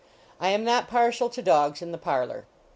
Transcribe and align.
I 0.39 0.49
am 0.49 0.63
not 0.63 0.87
partial 0.87 1.29
to 1.29 1.43
dogs 1.43 1.79
in 1.79 1.91
the 1.91 1.97
parlor. 1.99 2.45